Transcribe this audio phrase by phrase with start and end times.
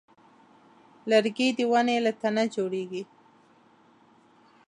[1.09, 3.03] لرګی د ونې له تنه جوړېږي.